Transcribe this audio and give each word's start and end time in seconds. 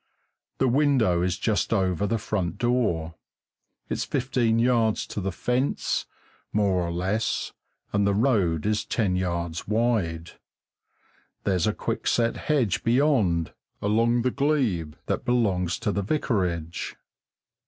The 0.57 0.67
window 0.67 1.21
is 1.21 1.37
just 1.37 1.71
over 1.71 2.07
the 2.07 2.17
front 2.17 2.57
door, 2.57 3.13
it's 3.87 4.03
fifteen 4.03 4.57
yards 4.57 5.05
to 5.05 5.21
the 5.21 5.31
fence, 5.31 6.07
more 6.51 6.81
or 6.81 6.91
less, 6.91 7.53
and 7.93 8.07
the 8.07 8.15
road 8.15 8.65
is 8.65 8.83
ten 8.83 9.15
yards 9.15 9.67
wide. 9.67 10.31
There's 11.43 11.67
a 11.67 11.73
quickset 11.75 12.35
hedge 12.35 12.83
beyond, 12.83 13.53
along 13.79 14.23
the 14.23 14.31
glebe 14.31 14.95
that 15.05 15.23
belongs 15.23 15.77
to 15.77 15.91
the 15.91 16.01
vicarage. 16.01 16.95